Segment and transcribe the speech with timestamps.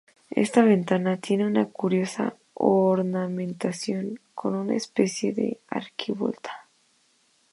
[0.31, 6.67] Esta ventana tiene una curiosa ornamentación, con una especie de arquivolta.